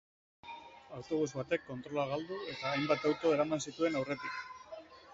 [0.99, 4.45] Autobus batek kontrola galdu, eta hainbat auto eraman zituen aurretik.